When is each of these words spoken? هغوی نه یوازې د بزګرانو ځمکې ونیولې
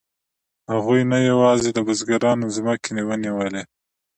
هغوی 0.73 1.01
نه 1.11 1.17
یوازې 1.29 1.69
د 1.73 1.79
بزګرانو 1.87 2.53
ځمکې 2.55 2.91
ونیولې 3.07 3.63